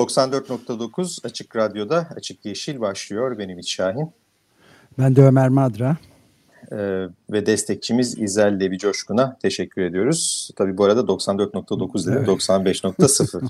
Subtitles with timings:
[0.00, 3.38] ...94.9 Açık Radyo'da Açık Yeşil başlıyor.
[3.38, 4.12] Benim İç Şahin.
[4.98, 5.96] Ben de Ömer Madra.
[6.72, 10.50] Ee, ve destekçimiz İzel Levi Coşkun'a teşekkür ediyoruz.
[10.56, 12.28] Tabii bu arada 94.9 dedim, evet.
[12.28, 13.48] 95.0.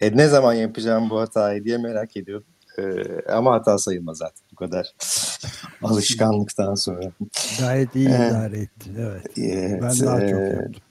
[0.00, 2.46] e, ne zaman yapacağım bu hatayı diye merak ediyordum.
[2.78, 4.92] Ee, ama hata sayılmaz zaten bu kadar
[5.82, 7.12] alışkanlıktan sonra.
[7.60, 8.90] Gayet iyi ee, idare etti.
[8.98, 9.38] Evet.
[9.38, 10.82] evet ben daha e, çok yaptım.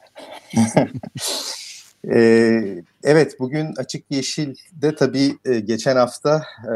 [2.14, 6.76] Ee, evet bugün Açık Yeşil'de tabii e, geçen hafta e,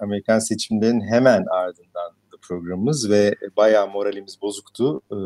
[0.00, 5.02] Amerikan seçimlerinin hemen ardından programımız ve bayağı moralimiz bozuktu.
[5.10, 5.18] E,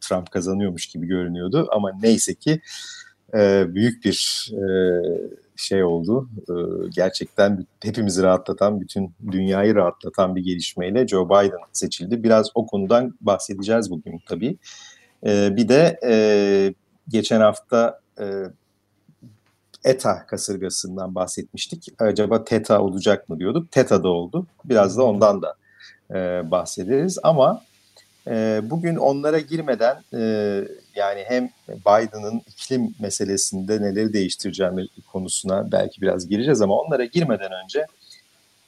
[0.00, 2.60] Trump kazanıyormuş gibi görünüyordu ama neyse ki
[3.34, 4.68] e, büyük bir e,
[5.56, 6.28] şey oldu.
[6.48, 6.54] E,
[6.96, 12.22] gerçekten hepimizi rahatlatan, bütün dünyayı rahatlatan bir gelişmeyle Joe Biden seçildi.
[12.22, 14.56] Biraz o konudan bahsedeceğiz bugün tabii.
[15.26, 16.74] E, bir de e,
[17.08, 18.24] geçen hafta e,
[19.86, 21.88] ETA kasırgasından bahsetmiştik.
[21.98, 23.72] Acaba TETA olacak mı diyorduk.
[23.72, 24.46] TETA da oldu.
[24.64, 25.54] Biraz da ondan da
[26.10, 27.18] e, bahsederiz.
[27.22, 27.62] Ama
[28.28, 30.20] e, bugün onlara girmeden e,
[30.94, 37.86] yani hem Biden'ın iklim meselesinde neleri değiştireceğimi konusuna belki biraz gireceğiz ama onlara girmeden önce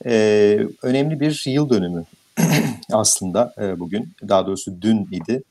[0.06, 2.04] e, önemli bir yıl dönümü
[2.92, 4.12] aslında e, bugün.
[4.28, 5.42] Daha doğrusu dün idi.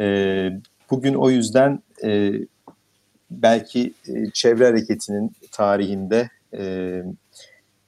[0.00, 0.06] E,
[0.90, 2.32] bugün o yüzden e,
[3.42, 7.02] belki e, çevre hareketinin tarihinde e,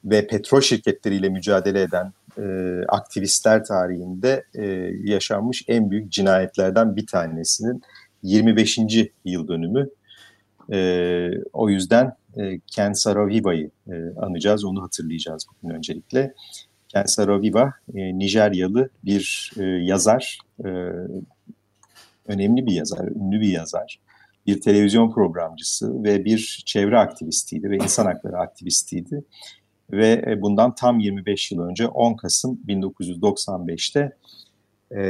[0.04, 2.44] ve petrol şirketleriyle mücadele eden e,
[2.88, 4.64] aktivistler tarihinde e,
[5.04, 7.82] yaşanmış en büyük cinayetlerden bir tanesinin
[8.22, 8.78] 25.
[9.24, 9.88] yıl dönümü.
[10.72, 16.34] E, o yüzden e, Ken Saro-Wiwa'yı e, anacağız, onu hatırlayacağız bugün öncelikle.
[16.88, 20.68] Ken Saro-Wiwa, e, Nijeryalı bir e, yazar, e,
[22.26, 23.98] önemli bir yazar, ünlü bir yazar
[24.46, 29.24] bir televizyon programcısı ve bir çevre aktivistiydi ve insan hakları aktivistiydi.
[29.92, 34.12] Ve e, bundan tam 25 yıl önce 10 Kasım 1995'te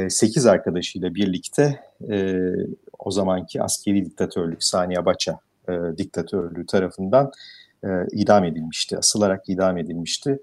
[0.09, 1.79] 8 e, arkadaşıyla birlikte
[2.11, 2.35] e,
[2.99, 5.39] o zamanki askeri diktatörlük Sani Abacha
[5.97, 7.31] diktatörlüğü tarafından
[8.11, 10.39] idam edilmişti, asılarak idam edilmişti.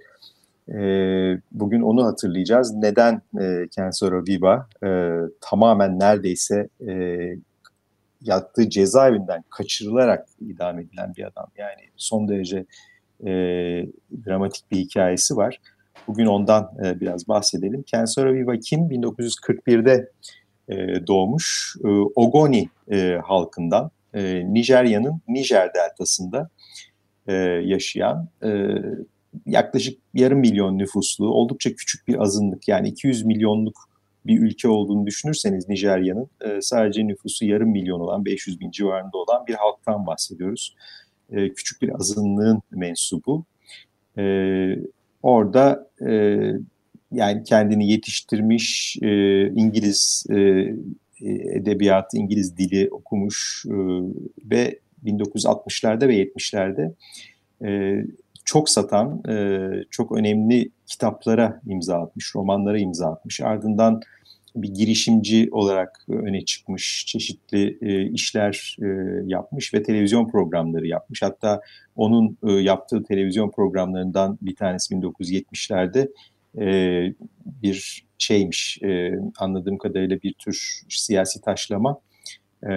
[1.53, 2.75] Bugün onu hatırlayacağız.
[2.75, 3.23] Neden
[3.71, 4.69] Kensaro Viva
[5.41, 6.69] tamamen neredeyse
[8.25, 11.47] yattığı cezaevinden kaçırılarak idam edilen bir adam.
[11.57, 12.67] Yani son derece
[13.21, 13.33] e,
[14.27, 15.61] dramatik bir hikayesi var.
[16.07, 17.83] Bugün ondan e, biraz bahsedelim.
[17.83, 18.81] Kensaro Viva kim?
[18.81, 20.11] 1941'de
[20.69, 21.77] e, doğmuş.
[21.85, 26.49] E, Ogoni e, halkından, e, Nijerya'nın Nijer deltasında
[27.27, 27.33] e,
[27.65, 28.51] yaşayan e,
[29.47, 33.92] yaklaşık yarım milyon nüfuslu, oldukça küçük bir azınlık yani 200 milyonluk
[34.27, 39.47] bir ülke olduğunu düşünürseniz Nijerya'nın e, sadece nüfusu yarım milyon olan 500 bin civarında olan
[39.47, 40.77] bir halktan bahsediyoruz.
[41.31, 43.45] E, küçük bir azınlığın mensubu.
[44.19, 44.25] E,
[45.23, 46.41] orada e,
[47.13, 50.37] yani kendini yetiştirmiş e, İngiliz e,
[51.55, 53.75] edebiyatı, İngiliz dili okumuş e,
[54.51, 56.93] ve 1960'larda ve 70'lerde
[57.65, 58.01] e,
[58.45, 63.41] çok satan, e, çok önemli kitaplara imza atmış, romanlara imza atmış.
[63.41, 64.01] Ardından
[64.57, 68.87] bir girişimci olarak öne çıkmış, çeşitli e, işler e,
[69.27, 71.23] yapmış ve televizyon programları yapmış.
[71.23, 71.61] Hatta
[71.97, 76.09] onun e, yaptığı televizyon programlarından bir tanesi 1970'lerde
[76.59, 76.67] e,
[77.63, 82.01] bir şeymiş, e, anladığım kadarıyla bir tür siyasi taşlama.
[82.67, 82.73] E,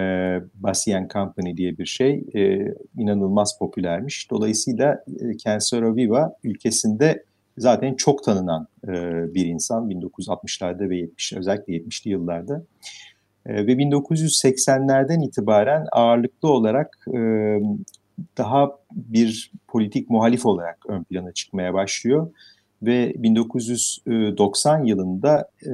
[0.54, 4.30] Basian Company diye bir şey e, inanılmaz popülermiş.
[4.30, 7.24] Dolayısıyla e, Kensero Viva ülkesinde
[7.58, 8.92] zaten çok tanınan e,
[9.34, 12.62] bir insan 1960'larda ve 70 özellikle 70'li yıllarda.
[13.46, 17.18] E, ve 1980'lerden itibaren ağırlıklı olarak e,
[18.38, 22.30] daha bir politik muhalif olarak ön plana çıkmaya başlıyor.
[22.82, 25.70] Ve 1990 yılında e,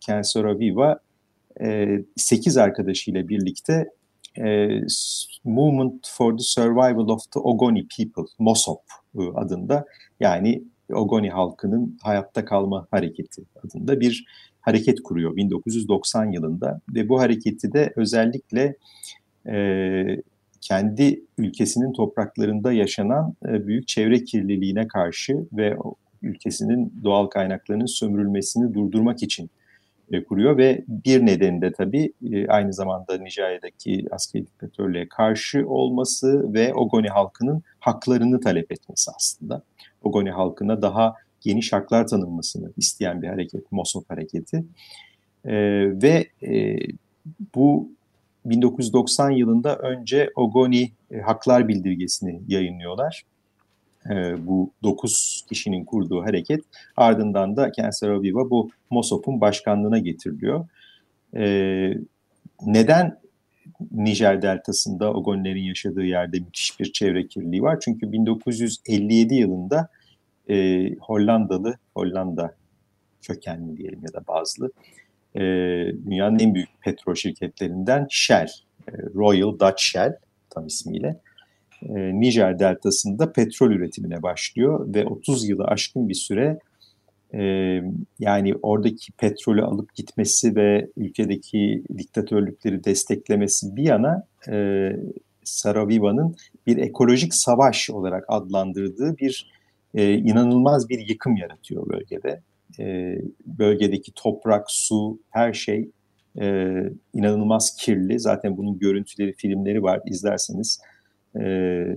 [0.00, 0.98] Ken Saro-Wiwa
[1.60, 3.88] e, 8 arkadaşıyla birlikte
[4.38, 4.68] e,
[5.44, 8.82] Movement for the Survival of the Ogoni People, MOSOP
[9.18, 9.84] e, adında
[10.20, 10.62] yani
[10.92, 14.26] Ogoni halkının hayatta kalma hareketi adında bir
[14.60, 16.80] hareket kuruyor 1990 yılında.
[16.94, 18.76] Ve bu hareketi de özellikle
[19.46, 20.22] e,
[20.60, 25.76] kendi ülkesinin topraklarında yaşanan e, büyük çevre kirliliğine karşı ve
[26.22, 29.50] ülkesinin doğal kaynaklarının sömürülmesini durdurmak için
[30.12, 36.52] e, kuruyor ve bir nedeni de tabii e, aynı zamanda Nijerya'daki askeri diktatörlüğe karşı olması
[36.54, 39.62] ve Ogoni halkının haklarını talep etmesi aslında.
[40.02, 44.64] Ogoni halkına daha geniş haklar tanınmasını isteyen bir hareket, Mosop hareketi.
[45.44, 45.54] E,
[46.02, 46.76] ve e,
[47.54, 47.88] bu
[48.44, 53.22] 1990 yılında önce Ogoni e, Haklar Bildirgesini yayınlıyorlar.
[54.10, 56.64] E, bu 9 kişinin kurduğu hareket.
[56.96, 60.68] Ardından da Cancer Aviva bu MOSOP'un başkanlığına getiriliyor.
[61.36, 61.46] E,
[62.62, 63.18] neden
[63.90, 67.78] Nijer deltasında Ogonilerin yaşadığı yerde müthiş bir çevre kirliliği var?
[67.80, 69.88] Çünkü 1957 yılında
[70.50, 72.54] e, Hollandalı, Hollanda
[73.22, 74.70] kökenli diyelim ya da bazlı
[75.34, 75.40] e,
[76.06, 78.48] dünyanın en büyük petrol şirketlerinden Shell,
[78.88, 80.18] e, Royal Dutch Shell
[80.50, 81.20] tam ismiyle
[81.82, 86.58] e, Nijer deltasında petrol üretimine başlıyor ve 30 yılı aşkın bir süre
[87.34, 87.40] e,
[88.18, 94.90] yani oradaki petrolü alıp gitmesi ve ülkedeki diktatörlükleri desteklemesi bir yana e,
[95.44, 96.36] Saraviva'nın
[96.66, 99.50] bir ekolojik savaş olarak adlandırdığı bir
[99.94, 102.40] e, inanılmaz bir yıkım yaratıyor bölgede
[102.78, 105.90] e, bölgedeki toprak, su, her şey
[106.40, 106.74] e,
[107.14, 108.20] inanılmaz kirli.
[108.20, 110.00] Zaten bunun görüntüleri, filmleri var.
[110.06, 110.80] İzlerseniz
[111.40, 111.46] e,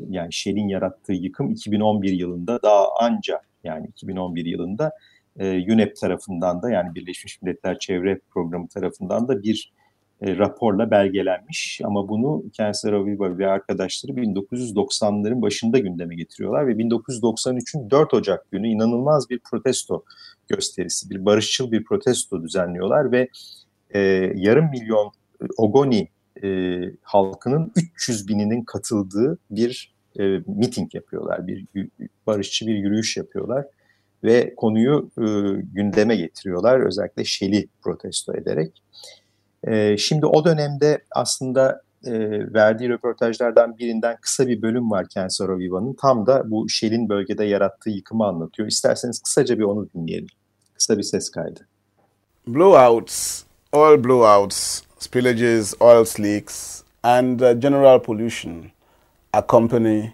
[0.10, 4.92] yani Shell'in yarattığı yıkım 2011 yılında daha anca yani 2011 yılında
[5.40, 9.72] e, UNEP tarafından da yani Birleşmiş Milletler Çevre Programı tarafından da bir
[10.22, 11.82] e, raporla belgelenmiş.
[11.84, 18.68] Ama bunu Cancer Aviva ve arkadaşları 1990'ların başında gündeme getiriyorlar ve 1993'ün 4 Ocak günü
[18.68, 20.04] inanılmaz bir protesto
[20.48, 23.30] gösterisi, bir barışçıl bir protesto düzenliyorlar ve
[23.90, 24.00] e,
[24.36, 25.12] yarım milyon
[25.58, 26.08] Ogoni
[26.44, 31.66] e, halkının 300 bininin katıldığı bir e, miting yapıyorlar, bir
[32.28, 33.66] barışçı bir yürüyüş yapıyorlar
[34.24, 35.26] ve konuyu e,
[35.74, 38.82] gündeme getiriyorlar özellikle Shell'i protesto ederek.
[39.68, 42.14] E, şimdi o dönemde aslında e,
[42.54, 45.94] verdiği röportajlardan birinden kısa bir bölüm var Ken Saroviva'nın.
[45.94, 48.68] Tam da bu Shell'in bölgede yarattığı yıkımı anlatıyor.
[48.68, 50.28] İsterseniz kısaca bir onu dinleyelim.
[50.74, 51.68] Kısa bir ses kaydı.
[52.48, 53.44] Blowouts,
[53.74, 58.72] oil blowouts, spillages, oil leaks, and uh, general pollution
[59.34, 60.14] accompany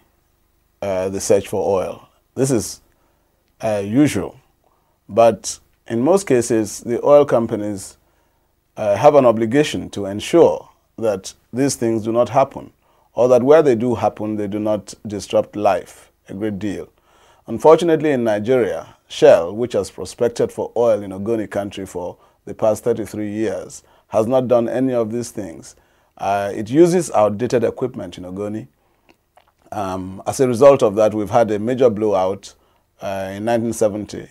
[0.80, 2.08] uh, the search for oil.
[2.34, 2.80] This is
[3.60, 4.38] uh, usual,
[5.08, 7.96] but in most cases, the oil companies
[8.76, 10.68] uh, have an obligation to ensure
[10.98, 12.72] that these things do not happen,
[13.14, 16.88] or that where they do happen, they do not disrupt life a great deal.
[17.46, 22.82] Unfortunately, in Nigeria, Shell, which has prospected for oil in Ogoni country for the past
[22.84, 25.76] 33 years, has not done any of these things.
[26.18, 28.68] Uh, it uses outdated equipment in Ogoni.
[29.72, 32.54] Um, as a result of that, we've had a major blowout
[33.02, 34.28] uh, in 1970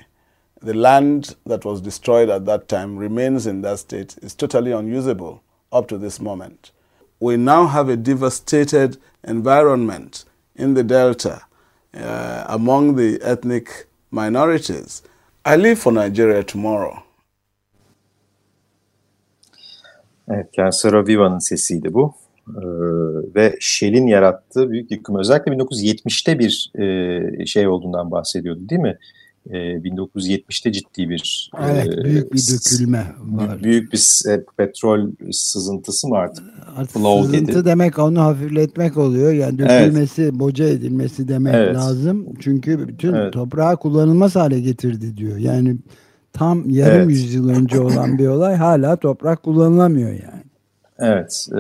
[0.66, 5.44] the land that was destroyed at that time remains in that state, is totally unusable
[5.72, 6.72] up to this moment.
[7.20, 10.26] We now have a devastated environment
[10.56, 11.44] in the Delta
[11.94, 15.04] uh, among the ethnic minorities.
[15.46, 17.04] I leave for Nigeria tomorrow.
[20.32, 22.14] Evet, Cancer Viva'nın sesiydi bu.
[22.50, 22.62] Ee,
[23.36, 25.20] ve Shell'in yarattığı büyük yıkım.
[25.20, 28.98] Özellikle 1970'te bir e, şey olduğundan bahsediyordu değil mi?
[29.50, 33.64] 1970'te ciddi bir evet, e, büyük bir dökülme var.
[33.64, 36.46] Büyük bir e, petrol sızıntısı mı artık?
[36.76, 37.66] Artık sızıntı dedi.
[37.66, 39.34] demek onu hafifletmek oluyor.
[39.34, 40.34] Yani dökülmesi, evet.
[40.34, 41.76] boca edilmesi demek evet.
[41.76, 42.28] lazım.
[42.40, 43.34] Çünkü bütün evet.
[43.34, 45.38] toprağı kullanılmaz hale getirdi diyor.
[45.38, 45.78] Yani
[46.38, 47.10] tam yarım evet.
[47.10, 50.44] yüzyıl önce olan bir olay hala toprak kullanılamıyor yani.
[51.00, 51.58] Evet e,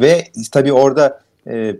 [0.00, 1.76] ve tabii orada e,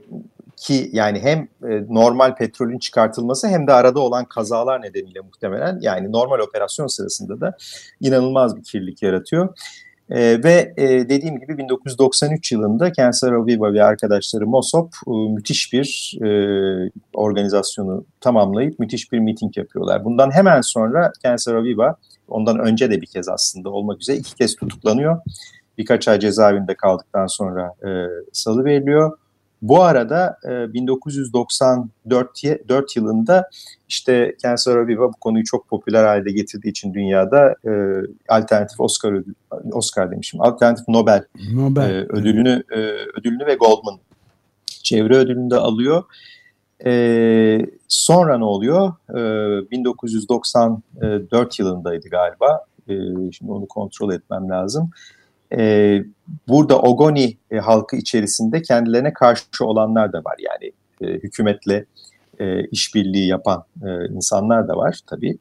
[0.57, 1.39] ki yani hem
[1.71, 7.41] e, normal petrolün çıkartılması hem de arada olan kazalar nedeniyle muhtemelen yani normal operasyon sırasında
[7.41, 7.57] da
[8.01, 9.49] inanılmaz bir kirlilik yaratıyor.
[10.13, 16.19] E, ve e, dediğim gibi 1993 yılında Cancer Aviva ve arkadaşları Mosop e, müthiş bir
[16.23, 20.05] e, organizasyonu tamamlayıp müthiş bir miting yapıyorlar.
[20.05, 21.97] Bundan hemen sonra Cancer Aviva
[22.29, 25.21] ondan önce de bir kez aslında olmak üzere iki kez tutuklanıyor.
[25.79, 27.91] Birkaç ay cezaevinde kaldıktan sonra e,
[28.33, 29.19] salı veriliyor
[29.63, 33.49] bu arada e, 1994 yılında
[33.89, 37.71] işte Cancer Aviva bu konuyu çok popüler hale getirdiği için dünyada e,
[38.29, 39.35] alternatif Oscar ödül,
[39.73, 41.91] Oscar demişim, alternatif Nobel, Nobel.
[41.91, 42.79] E, ödülünü e,
[43.21, 43.99] ödülünü ve Goldman
[44.83, 46.05] çevre ödülünü de alıyor.
[46.85, 48.93] E, sonra ne oluyor?
[49.11, 52.65] E, 1994 yılındaydı galiba.
[52.89, 52.95] E,
[53.33, 54.91] şimdi onu kontrol etmem lazım.
[55.57, 55.99] E,
[56.49, 60.37] burada Ogoni e, halkı içerisinde kendilerine karşı olanlar da var.
[60.39, 61.85] Yani e, hükümetle
[62.39, 65.39] e, işbirliği yapan e, insanlar da var tabii.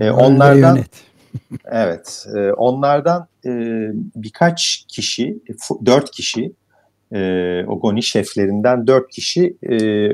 [0.00, 0.78] E, onlardan
[1.64, 3.50] evet, e, onlardan e,
[4.16, 5.38] birkaç kişi,
[5.86, 6.52] dört kişi,
[7.14, 10.08] e, Ogoni şeflerinden dört kişi e,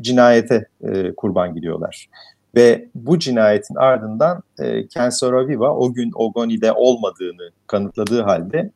[0.00, 2.08] cinayete e, kurban gidiyorlar.
[2.56, 8.70] Ve bu cinayetin ardından e, Ken Saro-Wiwa o gün Ogoni'de olmadığını kanıtladığı halde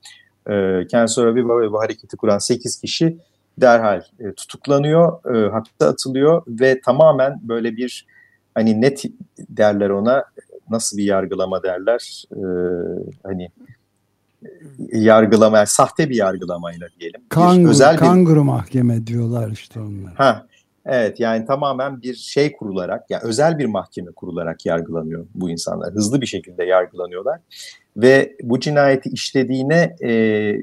[0.47, 3.19] e, Ken Saro-Wiwa ve bu hareketi kuran 8 kişi
[3.61, 8.07] derhal e, tutuklanıyor, e, hapse atılıyor ve tamamen böyle bir
[8.55, 9.05] hani net
[9.39, 10.25] derler ona
[10.71, 12.43] nasıl bir yargılama derler e,
[13.23, 13.49] hani
[14.93, 17.21] yargılama yani sahte bir yargılamayla diyelim.
[17.29, 20.15] Kanguru, bir özel bir, kanguru mahkeme diyorlar işte onlar.
[20.15, 20.47] Ha,
[20.89, 25.95] evet yani tamamen bir şey kurularak yani özel bir mahkeme kurularak yargılanıyor bu insanlar.
[25.95, 27.41] Hızlı bir şekilde yargılanıyorlar
[27.97, 30.13] ve bu cinayeti işlediğine e,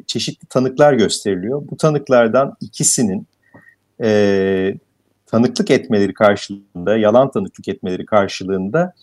[0.08, 1.62] çeşitli tanıklar gösteriliyor.
[1.72, 3.27] Bu tanıklardan ikisinin
[4.03, 4.75] e,
[5.25, 8.94] tanıklık etmeleri karşılığında, yalan tanıklık etmeleri karşılığında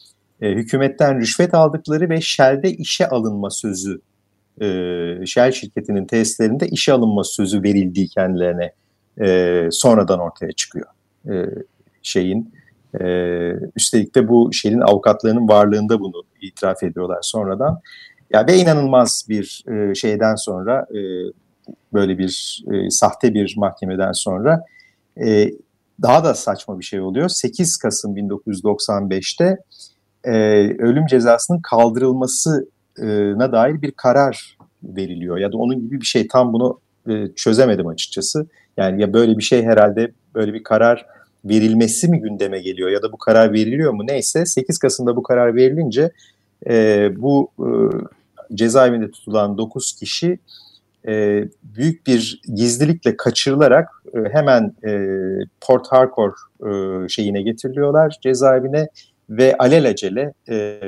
[0.41, 4.00] e, hükümetten rüşvet aldıkları ve Shell'de işe alınma sözü,
[4.61, 4.67] e,
[5.26, 8.73] Shell şirketinin tesislerinde işe alınma sözü verildiği kendilerine
[9.21, 10.87] e, sonradan ortaya çıkıyor.
[11.29, 11.47] E,
[12.02, 12.55] şeyin
[13.00, 13.05] e,
[13.76, 17.81] üstelik de bu Shell'in avukatlarının varlığında bunu itiraf ediyorlar sonradan.
[18.31, 20.87] Ya ve inanılmaz bir e, şeyden sonra
[21.93, 24.64] böyle bir sahte bir mahkemeden sonra
[26.02, 27.29] daha da saçma bir şey oluyor.
[27.29, 29.59] 8 Kasım 1995'te
[30.25, 30.33] e,
[30.79, 36.81] ölüm cezasının kaldırılmasına dair bir karar veriliyor ya da onun gibi bir şey tam bunu
[37.37, 38.47] çözemedim açıkçası.
[38.76, 41.07] Yani ya böyle bir şey herhalde böyle bir karar
[41.45, 45.55] verilmesi mi gündeme geliyor ya da bu karar veriliyor mu neyse 8 Kasım'da bu karar
[45.55, 46.11] verilince
[46.67, 47.69] e, bu e,
[48.55, 50.38] cezaevinde tutulan 9 kişi
[51.09, 55.09] e, büyük bir gizlilikle kaçırılarak e, hemen e,
[55.61, 56.35] Port Harcourt
[56.67, 58.88] e, şeyine getiriliyorlar cezaevine
[59.31, 60.81] ve alelacele e,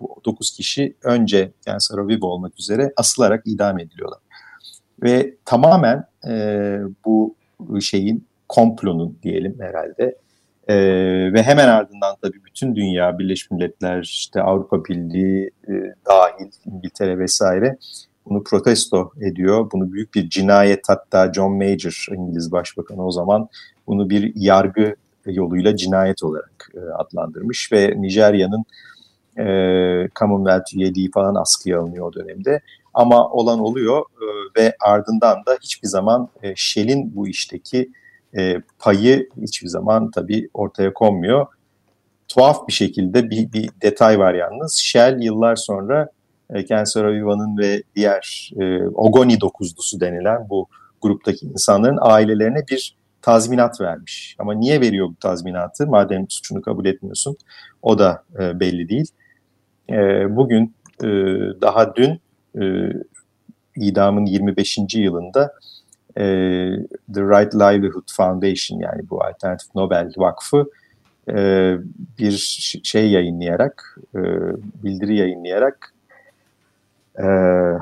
[0.00, 4.18] bu 9 kişi önce yani Sarajevo olmak üzere asılarak idam ediliyorlar.
[5.02, 6.34] Ve tamamen e,
[7.04, 7.36] bu
[7.80, 10.16] şeyin komplonun diyelim herhalde
[10.68, 10.76] e,
[11.32, 15.72] ve hemen ardından tabii bütün dünya, Birleşmiş Milletler, işte Avrupa Birliği e,
[16.06, 17.76] dahil, İngiltere vesaire
[18.26, 19.70] bunu protesto ediyor.
[19.72, 23.48] Bunu büyük bir cinayet hatta John Major İngiliz Başbakanı o zaman
[23.86, 24.94] bunu bir yargı
[25.26, 28.64] yoluyla cinayet olarak e, adlandırmış ve Nijerya'nın
[29.38, 29.44] e,
[30.18, 32.60] Commonwealth üyeliği falan askıya alınıyor o dönemde.
[32.94, 37.90] Ama olan oluyor e, ve ardından da hiçbir zaman e, Shell'in bu işteki
[38.36, 41.46] e, payı hiçbir zaman tabii ortaya konmuyor.
[42.28, 44.76] Tuhaf bir şekilde bir, bir detay var yalnız.
[44.76, 46.08] Shell yıllar sonra
[46.50, 50.68] e, Ken Saro-Wiwa'nın ve diğer e, Ogoni dokuzlusu denilen bu
[51.02, 54.36] gruptaki insanların ailelerine bir tazminat vermiş.
[54.38, 55.86] Ama niye veriyor bu tazminatı?
[55.86, 57.36] Madem suçunu kabul etmiyorsun.
[57.82, 59.10] O da belli değil.
[60.36, 60.74] Bugün
[61.60, 62.21] daha dün
[62.60, 62.64] e,
[63.76, 64.78] idamın 25.
[64.94, 65.52] yılında
[66.16, 66.24] e,
[67.14, 70.66] The Right Livelihood Foundation yani bu Alternatif Nobel Vakfı
[71.28, 71.76] e,
[72.18, 74.20] bir şey yayınlayarak, e,
[74.84, 75.94] bildiri yayınlayarak
[77.18, 77.24] e,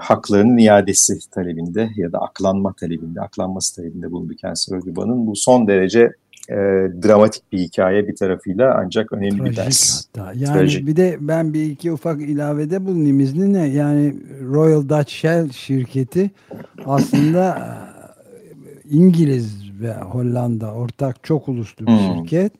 [0.01, 5.27] haklarının iadesi talebinde ya da aklanma talebinde, aklanması talebinde bulundu Cancer Ögüban'ın.
[5.27, 6.13] Bu son derece
[6.49, 6.55] e,
[7.03, 10.07] dramatik bir hikaye bir tarafıyla ancak önemli Trajik bir ders.
[10.17, 10.33] Hatta.
[10.37, 10.87] Yani Trajik.
[10.87, 13.59] bir de ben bir iki ufak ilavede bulunayım izninle.
[13.59, 14.15] Yani
[14.51, 16.31] Royal Dutch Shell şirketi
[16.87, 17.79] aslında
[18.91, 22.23] İngiliz ve Hollanda ortak çok uluslu bir hmm.
[22.23, 22.53] şirket.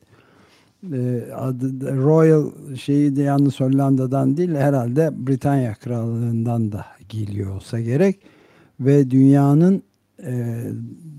[0.93, 8.19] Ee, adı Royal şeyi de yalnız Hollanda'dan değil herhalde Britanya Krallığından da geliyor olsa gerek.
[8.79, 9.83] Ve dünyanın
[10.23, 10.61] e,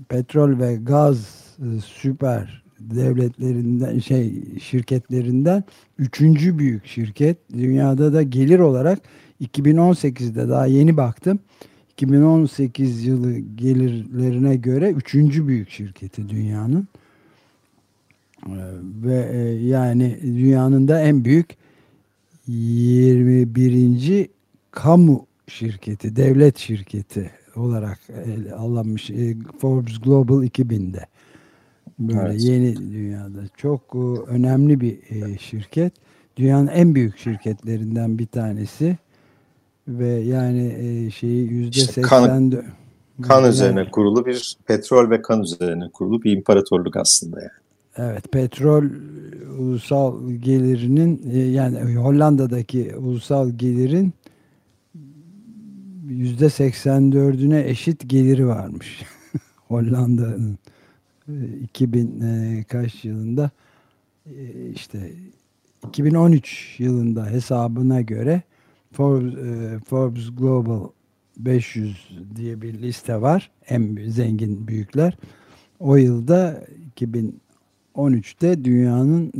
[0.09, 1.17] petrol ve gaz
[1.59, 5.63] e, süper devletlerinden şey şirketlerinden
[5.97, 7.37] üçüncü büyük şirket.
[7.53, 8.99] Dünyada da gelir olarak
[9.41, 11.39] 2018'de daha yeni baktım.
[11.93, 16.87] 2018 yılı gelirlerine göre üçüncü büyük şirketi dünyanın.
[18.47, 18.51] Ee,
[19.03, 21.57] ve e, yani dünyanın da en büyük
[22.47, 24.29] 21.
[24.71, 27.99] kamu şirketi, devlet şirketi olarak
[28.57, 31.05] alınmış e, Forbes Global 2000'de.
[31.99, 32.41] Böyle evet.
[32.41, 33.97] yeni dünyada çok e,
[34.27, 34.97] önemli bir
[35.39, 35.93] şirket.
[36.37, 38.97] Dünyanın en büyük şirketlerinden bir tanesi
[39.87, 42.51] ve yani e, şeyi yüzde işte kan,
[43.21, 47.51] kan yani, üzerine kurulu bir petrol ve kan üzerine kurulu bir imparatorluk aslında yani.
[47.97, 48.83] Evet petrol
[49.59, 54.13] ulusal gelirinin e, yani Hollanda'daki ulusal gelirin
[56.07, 59.03] yüzde 84'üne eşit geliri varmış.
[59.67, 60.57] Hollanda'nın
[61.63, 63.51] 2000 e, kaç yılında
[64.25, 65.11] e, işte
[65.87, 68.41] 2013 yılında hesabına göre
[68.93, 70.87] Forbes, e, Forbes Global
[71.37, 73.51] 500 diye bir liste var.
[73.69, 75.17] En zengin büyükler.
[75.79, 76.63] O yılda
[77.95, 79.31] 2013'te dünyanın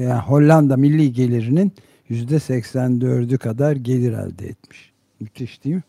[0.00, 1.72] yani Hollanda milli gelirinin
[2.08, 4.92] yüzde 84'ü kadar gelir elde etmiş.
[5.20, 5.82] Müthiş değil mi?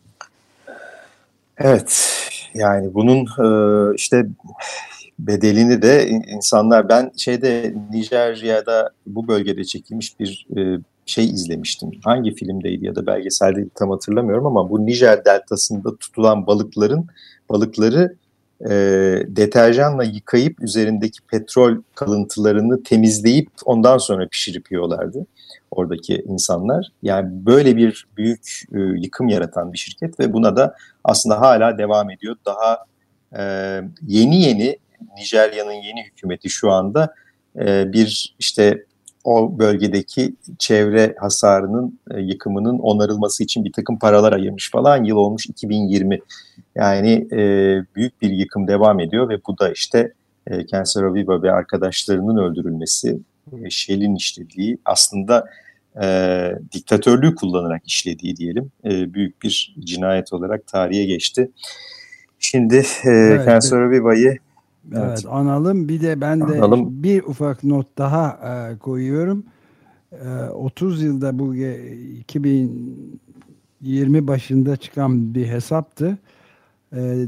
[1.58, 2.04] Evet.
[2.54, 3.26] Yani bunun
[3.94, 4.26] işte
[5.18, 11.90] bedelini de insanlar ben şeyde Nijerya'da bu bölgede çekilmiş bir e, şey izlemiştim.
[12.04, 17.06] Hangi filmdeydi ya da belgeselde tam hatırlamıyorum ama bu Nijer deltasında tutulan balıkların
[17.50, 18.16] balıkları
[18.64, 18.70] e,
[19.26, 25.26] deterjanla yıkayıp üzerindeki petrol kalıntılarını temizleyip ondan sonra pişirip yiyorlardı
[25.70, 26.92] oradaki insanlar.
[27.02, 30.74] Yani böyle bir büyük e, yıkım yaratan bir şirket ve buna da
[31.04, 32.36] aslında hala devam ediyor.
[32.46, 32.84] Daha
[33.38, 33.42] e,
[34.06, 34.78] yeni yeni
[35.16, 37.14] Nijerya'nın yeni hükümeti şu anda
[37.58, 38.84] e, bir işte
[39.28, 45.04] o bölgedeki çevre hasarının e, yıkımının onarılması için bir takım paralar ayırmış falan.
[45.04, 46.18] Yıl olmuş 2020.
[46.74, 47.38] Yani e,
[47.96, 50.12] büyük bir yıkım devam ediyor ve bu da işte
[50.46, 53.18] e, Cancer Aviva ve arkadaşlarının öldürülmesi,
[53.52, 55.46] e, Shell'in işlediği aslında
[56.02, 61.50] e, diktatörlüğü kullanarak işlediği diyelim e, büyük bir cinayet olarak tarihe geçti.
[62.38, 64.38] Şimdi e, evet, Cancer Aviva'yı
[64.92, 65.04] Evet.
[65.08, 65.88] evet analım.
[65.88, 67.02] Bir de ben de analım.
[67.02, 69.44] bir ufak not daha e, koyuyorum.
[70.12, 76.18] E, 30 yılda bu 2020 başında çıkan bir hesaptı.
[76.92, 77.26] E,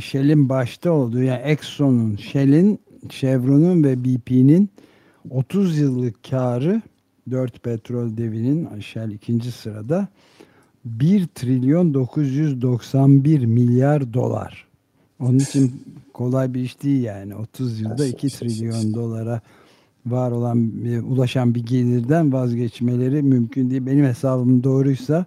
[0.00, 4.70] Shell'in başta olduğu yani Exxon'un, Shell'in, Chevron'un ve BP'nin
[5.30, 6.82] 30 yıllık karı
[7.30, 10.08] 4 petrol devinin Shell ikinci sırada
[10.84, 14.71] 1 trilyon 991 milyar dolar.
[15.22, 17.36] Onun için kolay bir iş değil yani.
[17.36, 19.40] 30 yılda 2 trilyon dolara
[20.06, 20.72] var olan
[21.04, 23.86] ulaşan bir gelirden vazgeçmeleri mümkün değil.
[23.86, 25.26] Benim hesabım doğruysa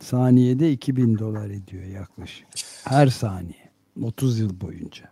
[0.00, 2.46] saniyede 2000 dolar ediyor yaklaşık.
[2.84, 3.62] Her saniye.
[4.02, 5.04] 30 yıl boyunca.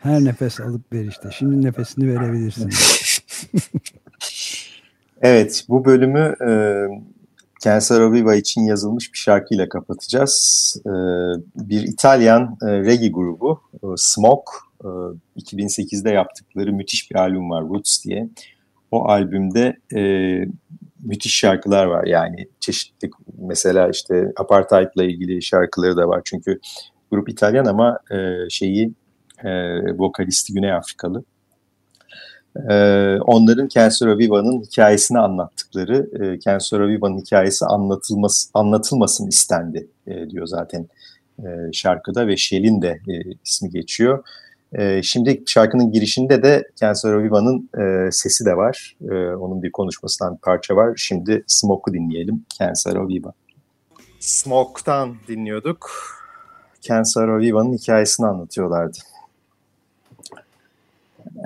[0.00, 1.28] Her nefes alıp ver işte.
[1.32, 2.70] Şimdi nefesini verebilirsin.
[5.22, 6.50] evet bu bölümü e,
[7.60, 10.76] Cancer Aviva için yazılmış bir şarkıyla kapatacağız.
[10.86, 10.90] Ee,
[11.56, 14.52] bir İtalyan e, reggae grubu e, Smoke
[15.36, 18.28] 2008'de yaptıkları müthiş bir albüm var Roots diye.
[18.90, 20.00] O albümde e,
[21.04, 26.60] müthiş şarkılar var yani çeşitli mesela işte apartheid'la ilgili şarkıları da var çünkü
[27.10, 27.98] grup İtalyan ama
[28.50, 28.92] şeyi
[29.98, 31.24] vokalisti Güney Afrikalı.
[32.70, 40.46] Ee, onların Kensura Viva'nın hikayesini anlattıkları, e, Kensura Viva'nın hikayesi anlatılması, anlatılmasın istendi e, diyor
[40.46, 40.88] zaten
[41.38, 44.24] e, şarkıda ve Shell'in de e, ismi geçiyor.
[44.72, 48.96] E, şimdi şarkının girişinde de Kensura Viva'nın e, sesi de var.
[49.10, 50.92] E, onun bir konuşmasından bir parça var.
[50.96, 52.44] Şimdi Smoke'u dinleyelim.
[52.58, 53.32] Kensura Viva.
[54.20, 55.90] Smoke'tan dinliyorduk.
[56.80, 58.98] Kensura Viva'nın hikayesini anlatıyorlardı.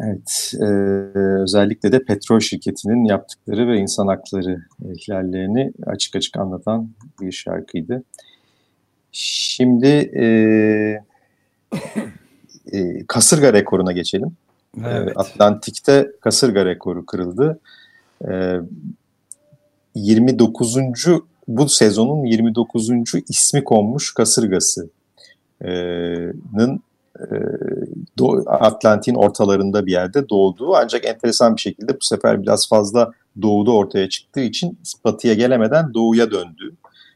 [0.05, 0.65] Evet, e,
[1.43, 4.63] özellikle de petrol şirketinin yaptıkları ve insan hakları
[4.95, 8.05] ihlallerini açık açık anlatan bir şarkıydı.
[9.13, 10.27] Şimdi e,
[12.73, 14.37] e, kasırga rekoruna geçelim.
[14.85, 15.09] E, evet.
[15.09, 17.61] E, Atlantik'te kasırga rekoru kırıldı.
[18.29, 18.61] E,
[19.95, 20.77] 29.
[21.49, 22.91] bu sezonun 29.
[23.29, 26.83] ismi konmuş kasırgası'nın
[27.21, 27.25] e,
[28.47, 33.11] Atlantik'in ortalarında bir yerde doğduğu ancak enteresan bir şekilde bu sefer biraz fazla
[33.43, 36.75] doğuda ortaya çıktığı için batıya gelemeden doğuya döndü.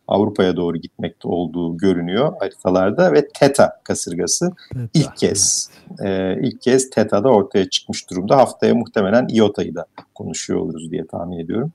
[0.09, 6.39] Avrupa'ya doğru gitmekte olduğu görünüyor haritalarda ve Teta kasırgası Teta, ilk kez evet.
[6.39, 8.37] e, ilk kez Teta'da ortaya çıkmış durumda.
[8.37, 11.73] Haftaya muhtemelen IOTA'yı da konuşuyor oluruz diye tahmin ediyorum.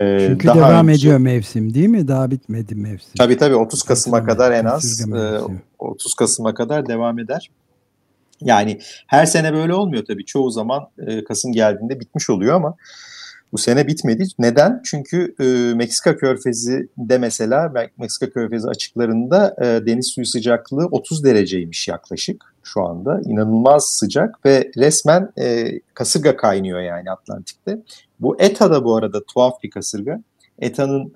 [0.00, 2.08] Ee, Çünkü daha devam önce, ediyor mevsim değil mi?
[2.08, 3.12] Daha bitmedi mevsim.
[3.18, 5.40] Tabii tabii 30 Kasım'a kadar en az e,
[5.78, 7.50] 30 Kasım'a kadar devam eder.
[8.44, 10.24] Yani her sene böyle olmuyor tabii.
[10.24, 12.76] Çoğu zaman e, Kasım geldiğinde bitmiş oluyor ama
[13.52, 14.24] bu sene bitmedi.
[14.38, 14.80] Neden?
[14.84, 22.54] Çünkü e, Meksika Körfezi'de mesela Meksika Körfezi açıklarında e, deniz suyu sıcaklığı 30 dereceymiş yaklaşık
[22.62, 23.20] şu anda.
[23.24, 27.78] İnanılmaz sıcak ve resmen e, kasırga kaynıyor yani Atlantik'te.
[28.20, 30.20] Bu ETA da bu arada tuhaf bir kasırga.
[30.58, 31.14] ETA'nın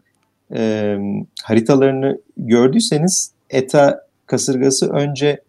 [0.55, 0.97] e,
[1.43, 5.41] haritalarını gördüyseniz ETA kasırgası önce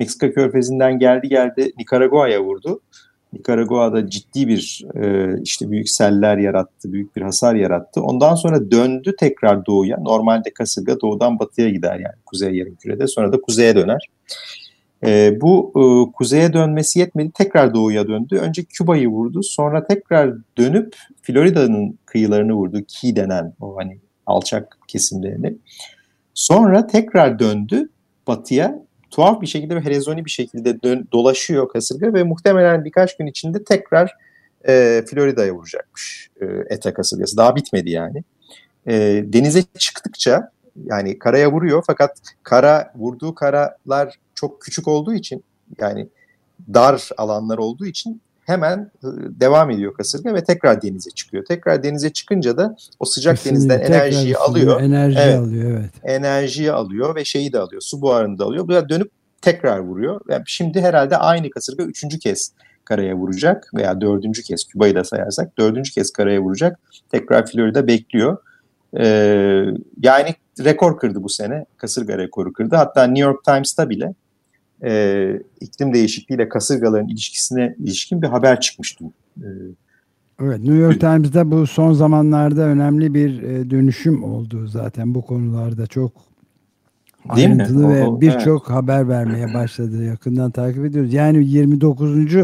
[0.00, 2.80] Meksika körfezinden geldi geldi Nikaragua'ya vurdu.
[3.32, 8.02] Nikaragua'da ciddi bir e, işte büyük seller yarattı, büyük bir hasar yarattı.
[8.02, 9.96] Ondan sonra döndü tekrar doğuya.
[10.00, 13.06] Normalde kasırga doğudan batıya gider yani kuzey yarımkürede.
[13.06, 14.08] Sonra da kuzeye döner.
[15.06, 17.30] E, bu e, kuzeye dönmesi yetmedi.
[17.34, 18.36] Tekrar doğuya döndü.
[18.36, 19.42] Önce Küba'yı vurdu.
[19.42, 22.80] Sonra tekrar dönüp Florida'nın kıyılarını vurdu.
[22.88, 25.54] Key denen o hani alçak kesimlerini.
[26.34, 27.88] Sonra tekrar döndü
[28.26, 33.26] batıya tuhaf bir şekilde ve helezoni bir şekilde dön, dolaşıyor kasırga ve muhtemelen birkaç gün
[33.26, 34.16] içinde tekrar
[34.68, 37.36] e, Florida'ya vuracakmış e, ETA kasırgası.
[37.36, 38.24] Daha bitmedi yani.
[38.86, 40.50] E, denize çıktıkça
[40.84, 45.44] yani karaya vuruyor fakat kara vurduğu karalar çok küçük olduğu için
[45.78, 46.08] yani
[46.74, 48.20] dar alanlar olduğu için
[48.50, 48.90] hemen
[49.40, 51.44] devam ediyor kasırga ve tekrar denize çıkıyor.
[51.44, 54.80] Tekrar denize çıkınca da o sıcak Kesinlikle, denizden enerjiyi alıyor.
[54.80, 55.90] Enerji evet, alıyor evet.
[56.02, 57.82] Enerjiyi alıyor ve şeyi de alıyor.
[57.82, 58.68] Su buharını da alıyor.
[58.68, 59.10] Böyle dönüp
[59.42, 60.20] tekrar vuruyor.
[60.28, 62.52] Yani şimdi herhalde aynı kasırga üçüncü kez
[62.84, 66.80] karaya vuracak veya dördüncü kez Küba'yı da sayarsak dördüncü kez karaya vuracak.
[67.10, 68.36] Tekrar Florida bekliyor.
[68.98, 69.64] Ee,
[70.02, 70.34] yani
[70.64, 71.64] rekor kırdı bu sene.
[71.76, 72.76] Kasırga rekoru kırdı.
[72.76, 74.14] Hatta New York Times'ta bile
[74.84, 79.04] e, iklim değişikliğiyle kasırgaların ilişkisine ilişkin bir haber çıkmıştı.
[79.36, 79.48] E,
[80.42, 85.86] evet, New York Times'da bu son zamanlarda önemli bir e, dönüşüm oldu zaten bu konularda
[85.86, 86.12] çok
[87.36, 87.94] Değil ayrıntılı mi?
[87.94, 88.76] ve birçok evet.
[88.76, 90.04] haber vermeye başladı.
[90.04, 91.12] Yakından takip ediyoruz.
[91.12, 92.36] Yani 29.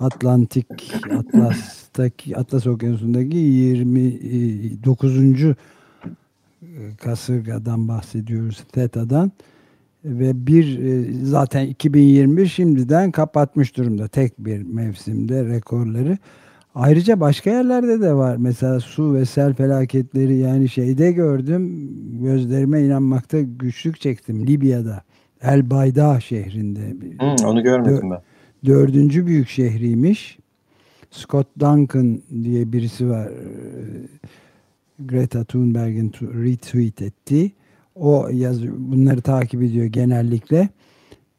[0.00, 0.66] Atlantik
[1.18, 5.44] Atlas'taki Atlas Okyanusu'ndaki 29.
[5.44, 5.54] E,
[7.00, 8.64] kasırgadan bahsediyoruz.
[8.72, 9.32] TETA'dan
[10.04, 16.18] ve bir e, zaten 2021 şimdiden kapatmış durumda tek bir mevsimde rekorları.
[16.74, 18.36] Ayrıca başka yerlerde de var.
[18.36, 21.90] Mesela su ve sel felaketleri yani şeyde gördüm.
[22.22, 24.46] Gözlerime inanmakta güçlük çektim.
[24.46, 25.02] Libya'da.
[25.42, 26.90] El Bayda şehrinde.
[27.20, 28.20] Hmm, onu görmedim ben.
[28.66, 30.38] Dördüncü büyük şehriymiş.
[31.10, 33.28] Scott Duncan diye birisi var.
[34.98, 37.52] Greta Thunberg'in retweet etti.
[37.94, 40.68] O yaz bunları takip ediyor genellikle.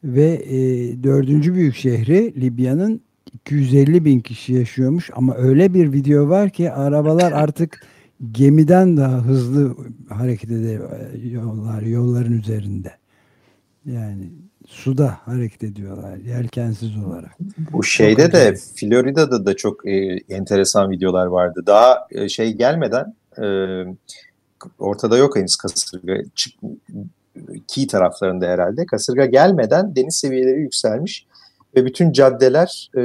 [0.04, 0.58] Ve e,
[1.02, 3.00] dördüncü büyük şehri Libya'nın
[3.32, 7.86] 250 bin kişi yaşıyormuş ama öyle bir video var ki arabalar artık
[8.32, 9.76] gemiden daha hızlı
[10.08, 12.92] hareket ediyorlar yolların üzerinde.
[13.84, 14.30] Yani
[14.66, 17.30] suda hareket ediyorlar yelkensiz olarak.
[17.72, 18.54] Bu şeyde çok de.
[18.74, 21.62] Florida'da da çok e, enteresan videolar vardı.
[21.66, 23.46] Daha e, şey gelmeden e,
[24.78, 26.14] ortada yok henüz kasırga.
[26.34, 26.54] Çık,
[27.68, 28.86] Key taraflarında herhalde.
[28.86, 31.26] Kasırga gelmeden deniz seviyeleri yükselmiş
[31.76, 33.00] ve bütün caddeler e,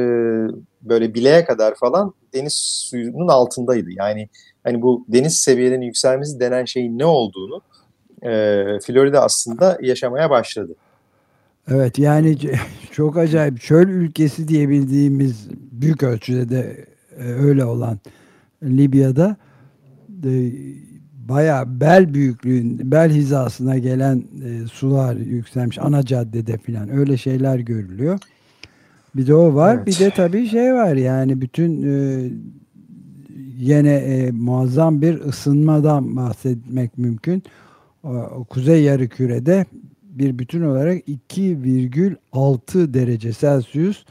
[0.81, 3.89] böyle bileğe kadar falan deniz suyunun altındaydı.
[3.91, 4.29] Yani
[4.63, 7.61] hani bu deniz seviyelerinin yükselmesi denen şeyin ne olduğunu
[8.21, 8.29] e,
[8.79, 10.75] Florida aslında yaşamaya başladı.
[11.67, 12.37] Evet yani
[12.91, 16.85] çok acayip çöl ülkesi diyebildiğimiz büyük ölçüde de
[17.17, 17.99] e, öyle olan
[18.63, 19.37] Libya'da
[20.23, 20.51] e,
[21.31, 28.19] baya bel büyüklüğün bel hizasına gelen e, sular yükselmiş ana caddede filan öyle şeyler görülüyor.
[29.15, 29.75] Bir de o var.
[29.75, 29.87] Evet.
[29.87, 32.29] Bir de tabii şey var yani bütün e,
[33.57, 37.43] yine e, muazzam bir ısınmadan bahsetmek mümkün.
[38.03, 39.65] O, Kuzey Yarımküre'de
[40.03, 44.05] bir bütün olarak 2,6 derece Celsius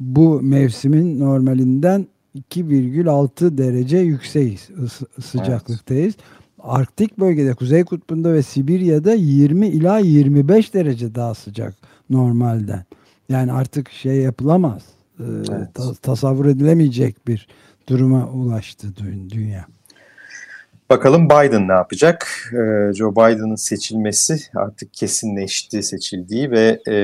[0.00, 4.68] bu mevsimin normalinden 2,6 derece yükseğiz
[5.20, 6.14] sıcaklıktayız.
[6.18, 6.42] Evet.
[6.58, 11.74] Arktik bölgede Kuzey Kutbu'nda ve Sibirya'da 20 ila 25 derece daha sıcak
[12.10, 12.84] normalden.
[13.28, 14.82] Yani artık şey yapılamaz.
[15.20, 15.74] E, evet.
[15.74, 17.48] ta, tasavvur edilemeyecek bir
[17.88, 18.86] duruma ulaştı
[19.30, 19.66] dünya.
[20.90, 22.28] Bakalım Biden ne yapacak?
[22.52, 26.96] Ee, Joe Biden'ın seçilmesi artık kesinleşti seçildiği ve e,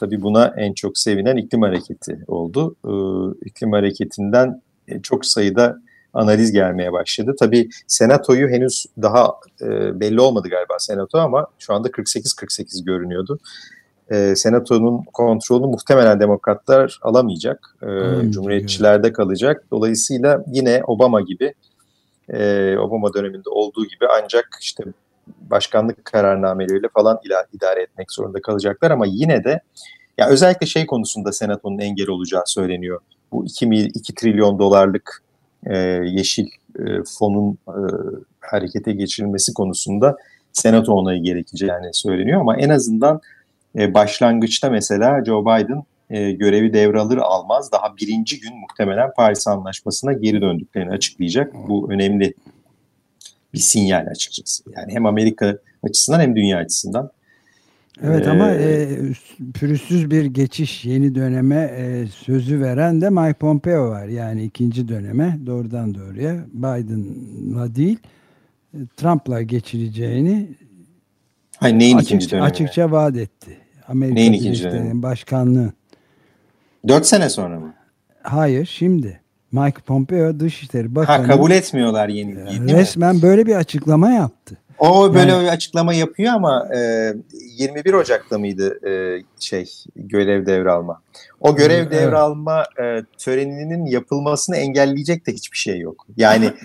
[0.00, 2.76] tabii buna en çok sevinen iklim hareketi oldu.
[2.84, 2.92] E,
[3.46, 4.60] iklim hareketinden
[5.02, 5.76] çok sayıda
[6.12, 7.34] analiz gelmeye başladı.
[7.38, 13.40] Tabii senatoyu henüz daha e, belli olmadı galiba senato ama şu anda 48-48 görünüyordu
[14.10, 17.76] e, senatonun kontrolünü muhtemelen demokratlar alamayacak.
[17.82, 19.16] E, hmm, Cumhuriyetçilerde evet.
[19.16, 19.64] kalacak.
[19.70, 21.54] Dolayısıyla yine Obama gibi
[22.28, 24.84] e, Obama döneminde olduğu gibi ancak işte
[25.26, 27.20] başkanlık kararnameleriyle falan
[27.52, 29.60] idare etmek zorunda kalacaklar ama yine de
[30.18, 33.00] ya özellikle şey konusunda senatonun engel olacağı söyleniyor.
[33.34, 35.22] Bu 2, 2 trilyon dolarlık
[35.66, 36.46] e, yeşil
[36.78, 36.82] e,
[37.18, 37.78] fonun e,
[38.40, 40.16] harekete geçirilmesi konusunda
[40.52, 43.20] senato onayı gerekeceğini söyleniyor ama en azından
[43.78, 50.12] e, başlangıçta mesela Joe Biden e, görevi devralır almaz daha birinci gün muhtemelen Paris Anlaşması'na
[50.12, 51.54] geri döndüklerini açıklayacak.
[51.68, 52.34] Bu önemli
[53.54, 54.64] bir sinyal açıkçası.
[54.76, 57.10] Yani hem Amerika açısından hem dünya açısından.
[58.02, 58.88] Evet ee, ama e,
[59.54, 64.06] pürüzsüz bir geçiş yeni döneme e, sözü veren de Mike Pompeo var.
[64.06, 67.98] Yani ikinci döneme doğrudan doğruya Biden'la değil
[68.96, 70.48] Trump'la geçireceğini
[71.56, 72.44] Hayır, neyin açık, ikinci dönemi?
[72.44, 73.58] açıkça vaat etti.
[73.88, 75.02] Amerika neyin ikinci dönemi?
[75.02, 75.72] Başkanlığı.
[76.88, 77.74] Dört sene sonra mı?
[78.22, 79.20] Hayır şimdi.
[79.52, 81.26] Mike Pompeo Dışişleri Bakanı.
[81.26, 83.22] Ha kabul etmiyorlar yenilgiyi Resmen mi?
[83.22, 84.56] böyle bir açıklama yaptı.
[84.78, 87.12] O böyle yani, açıklama yapıyor ama e,
[87.58, 91.02] 21 Ocak'ta mıydı e, şey görev devralma?
[91.40, 91.92] O görev evet.
[91.92, 96.06] devralma e, töreninin yapılmasını engelleyecek de hiçbir şey yok.
[96.16, 96.52] Yani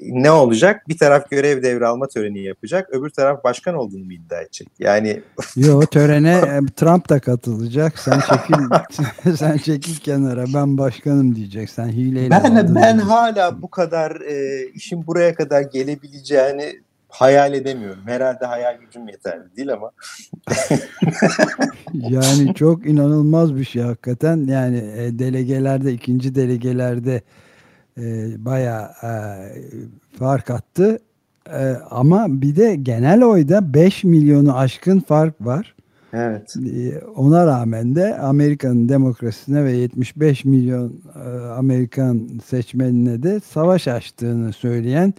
[0.00, 0.88] ne olacak?
[0.88, 4.68] Bir taraf görev devralma töreni yapacak, öbür taraf başkan olduğunu mu iddia edecek?
[4.78, 5.22] Yani
[5.56, 7.98] Yo törene e, Trump da katılacak.
[7.98, 10.44] Sen çekil sen çekil kenara.
[10.54, 11.70] Ben başkanım diyecek.
[11.70, 13.10] Sen hileyle Ben ben diyecek.
[13.10, 18.02] hala bu kadar e, işin buraya kadar gelebileceğini hayal edemiyorum.
[18.06, 19.90] Herhalde hayal gücüm yeterli değil ama.
[21.92, 24.36] yani çok inanılmaz bir şey hakikaten.
[24.36, 27.22] Yani e, delegelerde, ikinci delegelerde
[27.98, 28.04] e,
[28.44, 29.12] bayağı e,
[30.18, 30.98] fark attı.
[31.52, 35.74] E, ama bir de genel oyda 5 milyonu aşkın fark var.
[36.12, 36.54] Evet.
[36.56, 44.52] E, ona rağmen de Amerika'nın demokrasisine ve 75 milyon e, Amerikan seçmenine de savaş açtığını
[44.52, 45.14] söyleyen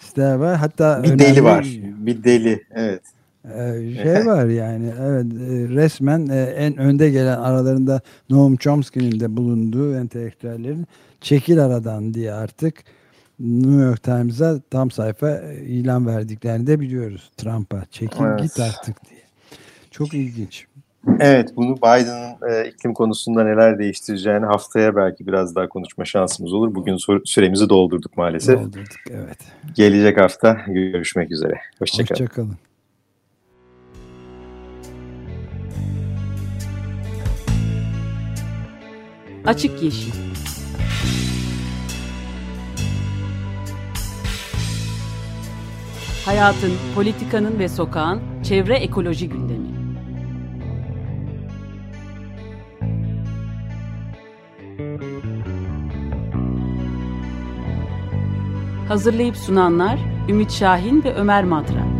[0.00, 0.56] siteler var.
[0.56, 1.66] Hatta bir deli var.
[1.82, 2.64] Bir deli.
[2.70, 3.02] Evet.
[3.44, 9.36] Ee, şey var yani evet e, resmen e, en önde gelen aralarında Noam Chomsky'nin de
[9.36, 10.86] bulunduğu entelektüellerin
[11.20, 12.74] çekil aradan diye artık
[13.40, 18.42] New York Times'a tam sayfa e, ilan verdiklerini de biliyoruz Trump'a çekil evet.
[18.42, 19.20] git artık diye.
[19.90, 20.66] Çok ilginç.
[21.20, 26.74] Evet bunu Biden'ın e, iklim konusunda neler değiştireceğini haftaya belki biraz daha konuşma şansımız olur.
[26.74, 28.58] Bugün süremizi doldurduk maalesef.
[28.58, 29.38] Doldurduk evet.
[29.74, 31.60] Gelecek hafta görüşmek üzere.
[31.78, 32.20] Hoşçakalın.
[32.20, 32.56] Hoşçakalın.
[39.46, 40.12] Açık Yeşil
[46.24, 49.79] Hayatın, politikanın ve sokağın çevre ekoloji gündemi.
[58.90, 59.98] Hazırlayıp sunanlar
[60.28, 61.99] Ümit Şahin ve Ömer Madra.